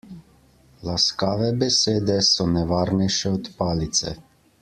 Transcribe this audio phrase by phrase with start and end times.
[0.87, 4.17] Laskave besede so nevarnejše od palice.